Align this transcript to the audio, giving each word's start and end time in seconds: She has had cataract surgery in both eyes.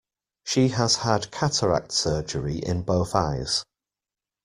She 0.45 0.69
has 0.69 0.95
had 0.95 1.29
cataract 1.29 1.91
surgery 1.91 2.57
in 2.57 2.81
both 2.81 3.13
eyes. 3.13 3.63